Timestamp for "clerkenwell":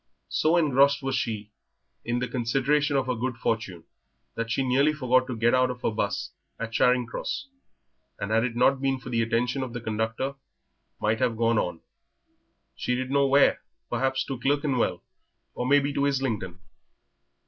14.39-15.03